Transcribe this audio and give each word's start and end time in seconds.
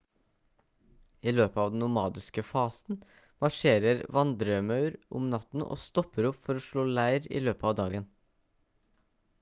i 1.31 1.33
løpet 1.33 1.59
av 1.63 1.67
den 1.73 1.83
nomadiske 1.85 2.43
fasen 2.51 2.97
marsjerer 3.45 4.01
vandremaur 4.19 4.97
om 5.21 5.29
natten 5.35 5.67
og 5.67 5.79
stopper 5.85 6.31
opp 6.33 6.41
for 6.51 6.63
å 6.63 6.67
slå 6.71 6.89
leir 6.95 7.31
i 7.41 7.45
løpet 7.49 7.71
av 7.73 7.79
dagen 7.85 8.11